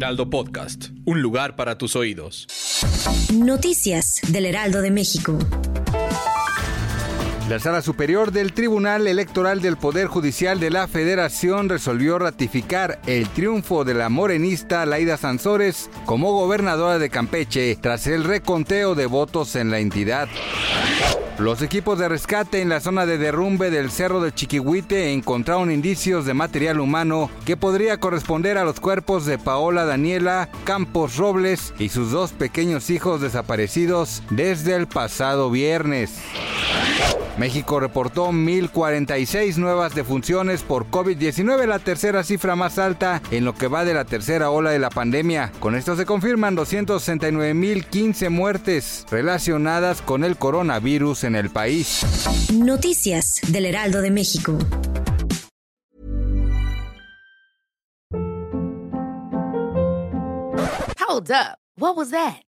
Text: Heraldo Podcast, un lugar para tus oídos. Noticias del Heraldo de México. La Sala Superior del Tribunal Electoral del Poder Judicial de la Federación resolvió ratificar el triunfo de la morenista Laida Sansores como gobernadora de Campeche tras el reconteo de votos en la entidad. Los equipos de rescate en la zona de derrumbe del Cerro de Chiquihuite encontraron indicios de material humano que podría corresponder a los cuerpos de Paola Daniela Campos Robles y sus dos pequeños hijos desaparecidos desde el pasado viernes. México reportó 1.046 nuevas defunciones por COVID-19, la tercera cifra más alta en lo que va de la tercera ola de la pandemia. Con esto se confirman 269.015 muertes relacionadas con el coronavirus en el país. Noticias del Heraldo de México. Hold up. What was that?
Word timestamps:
Heraldo 0.00 0.30
Podcast, 0.30 0.86
un 1.04 1.20
lugar 1.20 1.56
para 1.56 1.76
tus 1.76 1.94
oídos. 1.94 2.46
Noticias 3.34 4.22
del 4.28 4.46
Heraldo 4.46 4.80
de 4.80 4.90
México. 4.90 5.38
La 7.50 7.58
Sala 7.58 7.82
Superior 7.82 8.32
del 8.32 8.54
Tribunal 8.54 9.06
Electoral 9.06 9.60
del 9.60 9.76
Poder 9.76 10.06
Judicial 10.06 10.58
de 10.58 10.70
la 10.70 10.88
Federación 10.88 11.68
resolvió 11.68 12.18
ratificar 12.18 12.98
el 13.06 13.28
triunfo 13.28 13.84
de 13.84 13.92
la 13.92 14.08
morenista 14.08 14.86
Laida 14.86 15.18
Sansores 15.18 15.90
como 16.06 16.32
gobernadora 16.32 16.98
de 16.98 17.10
Campeche 17.10 17.76
tras 17.76 18.06
el 18.06 18.24
reconteo 18.24 18.94
de 18.94 19.04
votos 19.04 19.54
en 19.54 19.70
la 19.70 19.80
entidad. 19.80 20.28
Los 21.38 21.62
equipos 21.62 21.98
de 21.98 22.08
rescate 22.08 22.60
en 22.60 22.68
la 22.68 22.80
zona 22.80 23.06
de 23.06 23.16
derrumbe 23.16 23.70
del 23.70 23.90
Cerro 23.90 24.20
de 24.20 24.30
Chiquihuite 24.30 25.12
encontraron 25.12 25.70
indicios 25.70 26.26
de 26.26 26.34
material 26.34 26.80
humano 26.80 27.30
que 27.46 27.56
podría 27.56 27.98
corresponder 27.98 28.58
a 28.58 28.64
los 28.64 28.78
cuerpos 28.78 29.24
de 29.24 29.38
Paola 29.38 29.86
Daniela 29.86 30.50
Campos 30.64 31.16
Robles 31.16 31.72
y 31.78 31.88
sus 31.88 32.10
dos 32.10 32.32
pequeños 32.32 32.90
hijos 32.90 33.22
desaparecidos 33.22 34.22
desde 34.28 34.76
el 34.76 34.86
pasado 34.86 35.50
viernes. 35.50 36.10
México 37.40 37.80
reportó 37.80 38.30
1.046 38.32 39.56
nuevas 39.56 39.94
defunciones 39.94 40.62
por 40.62 40.90
COVID-19, 40.90 41.64
la 41.66 41.78
tercera 41.78 42.22
cifra 42.22 42.54
más 42.54 42.78
alta 42.78 43.22
en 43.30 43.46
lo 43.46 43.54
que 43.54 43.66
va 43.66 43.86
de 43.86 43.94
la 43.94 44.04
tercera 44.04 44.50
ola 44.50 44.72
de 44.72 44.78
la 44.78 44.90
pandemia. 44.90 45.50
Con 45.58 45.74
esto 45.74 45.96
se 45.96 46.04
confirman 46.04 46.54
269.015 46.54 48.28
muertes 48.28 49.06
relacionadas 49.10 50.02
con 50.02 50.22
el 50.22 50.36
coronavirus 50.36 51.24
en 51.24 51.34
el 51.34 51.48
país. 51.48 52.04
Noticias 52.52 53.40
del 53.48 53.64
Heraldo 53.64 54.02
de 54.02 54.10
México. 54.10 54.58
Hold 61.08 61.30
up. 61.30 61.56
What 61.78 61.96
was 61.96 62.10
that? 62.10 62.49